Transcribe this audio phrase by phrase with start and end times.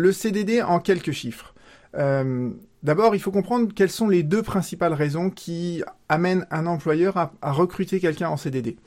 [0.00, 1.54] le CDD en quelques chiffres.
[1.96, 2.50] Euh,
[2.82, 7.52] D'abord, il faut comprendre quelles sont les deux principales raisons qui amènent un employeur à,
[7.52, 8.78] recruter quelqu'un en CDD.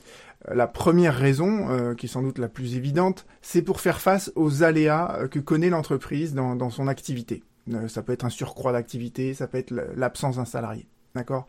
[0.49, 4.01] Euh, la première raison, euh, qui est sans doute la plus évidente, c'est pour faire
[4.01, 7.43] face aux aléas que connaît l'entreprise dans, dans, son activité.
[7.87, 10.87] ça peut être un surcroît d'activité, ça peut être l'absence d'un salarié.
[11.13, 11.47] D'accord?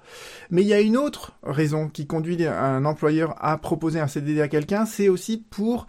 [0.50, 4.42] Mais il y a une autre raison qui conduit un employeur à proposer un CDD
[4.42, 5.86] à quelqu'un, c'est aussi pour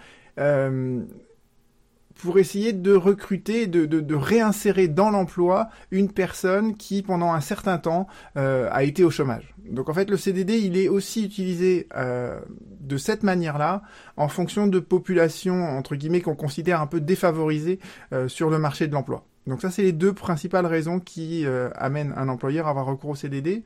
[2.15, 7.77] pour essayer de recruter, de, de, réinsérer dans l'emploi une personne qui, pendant un certain
[7.77, 8.07] temps,
[8.37, 9.53] euh, a été au chômage.
[9.69, 12.39] Donc en fait, le CDD, il est aussi utilisé euh,
[12.79, 13.81] de cette manière-là,
[14.15, 17.79] en fonction de populations, entre guillemets, qu'on considère un peu défavorisées
[18.13, 19.25] euh, sur le marché de l'emploi.
[19.45, 23.15] Donc ça, c'est les deux principales raisons qui amènent un employeur à avoir recours au
[23.15, 23.63] CDD.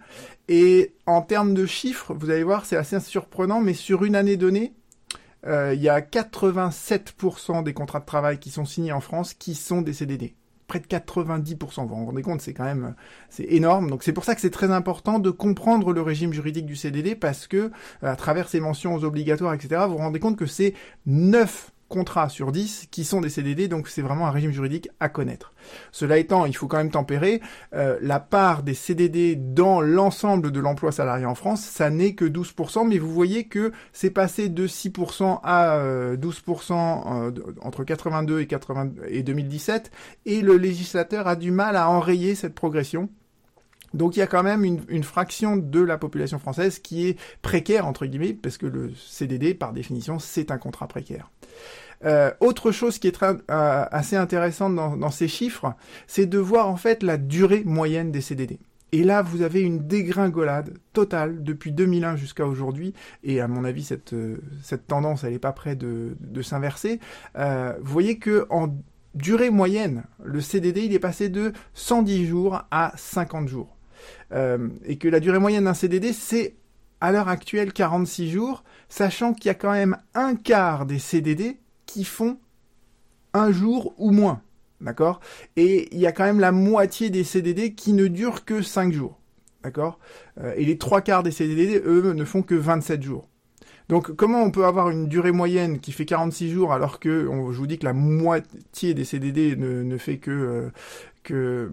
[0.50, 4.36] Et en termes de chiffres, vous allez voir, c'est assez surprenant, mais sur une année
[4.36, 4.74] donnée,
[5.48, 9.56] euh, il y a 87% des contrats de travail qui sont signés en France qui
[9.56, 10.36] sont des CDD.
[10.68, 12.94] Près de 90%, vous vous rendez compte, c'est quand même
[13.30, 13.90] c'est énorme.
[13.90, 17.16] Donc c'est pour ça que c'est très important de comprendre le régime juridique du CDD
[17.16, 17.72] parce que
[18.04, 20.76] à travers ces mentions obligatoires, etc., vous vous rendez compte que c'est
[21.08, 25.10] 9 contrats sur 10 qui sont des CDD, donc c'est vraiment un régime juridique à
[25.10, 25.54] connaître.
[25.92, 27.42] Cela étant, il faut quand même tempérer,
[27.74, 32.26] euh, la part des CDD dans l'ensemble de l'emploi salarié en France, ça n'est que
[32.26, 35.80] 12%, mais vous voyez que c'est passé de 6% à
[36.16, 39.92] 12% euh, euh, entre 82 et, 80, et 2017,
[40.26, 43.10] et le législateur a du mal à enrayer cette progression.
[43.94, 47.88] Donc il y a quand même une, fraction de la population française qui est précaire,
[47.88, 51.32] entre guillemets, parce que le CDD, par définition, c'est un contrat précaire.
[52.06, 55.74] Euh, autre chose qui est euh, assez intéressante dans, ces chiffres,
[56.08, 58.60] c'est de voir en fait la durée moyenne des CDD.
[58.92, 62.94] Et là, vous avez une dégringolade totale depuis 2001 jusqu'à aujourd'hui.
[63.24, 64.38] Et à mon avis, cette, euh,
[64.88, 67.00] tendance, elle n'est pas près de, s'inverser.
[67.36, 68.70] Vous voyez que en
[69.16, 73.79] durée moyenne, le CDD, il est passé de 110 jours à 50 jours.
[74.32, 76.56] Euh, et que la durée moyenne d'un CDD, c'est
[77.02, 81.58] à l'heure actuelle 46 jours, sachant qu'il y a quand même un quart des CDD
[81.86, 82.38] qui font
[83.34, 84.42] un jour ou moins.
[84.82, 85.20] D'accord?
[85.56, 88.94] Et il y a quand même la moitié des CDD qui ne durent que 5
[88.94, 89.20] jours.
[89.64, 90.00] D'accord?
[90.40, 93.28] Euh, Et les trois quarts des CDD, eux, ne font que 27 jours.
[93.90, 97.58] Donc comment on peut avoir une durée moyenne qui fait 46 jours alors que je
[97.58, 100.70] vous dis que la moitié des CDD ne, fait que, euh,
[101.24, 101.72] que,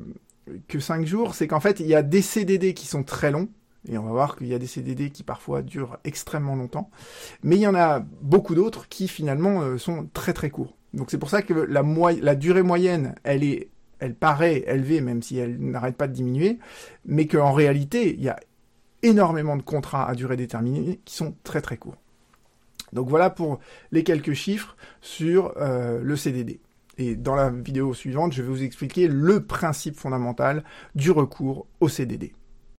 [0.69, 3.49] que 5 jours C'est qu'en fait, il y a des CDD qui sont très longs,
[3.89, 6.91] et on va voir qu'il y a des CDD qui parfois durent extrêmement longtemps.
[7.43, 10.77] Mais il y en a beaucoup d'autres qui finalement euh, sont très très courts.
[10.93, 13.69] Donc c'est pour ça que la, durée moyenne, elle est,
[13.99, 16.59] elle paraît élevée même si elle n'arrête pas de diminuer,
[17.05, 18.39] mais qu'en réalité, il y a
[19.03, 21.99] énormément de contrats à durée déterminée qui sont très très courts.
[22.93, 23.59] Donc voilà pour
[23.93, 26.61] les quelques chiffres sur euh, le CDD.
[26.99, 30.65] Et dans la vidéo suivante, je vais vous expliquer le principe fondamental
[30.95, 32.33] du recours au CDD.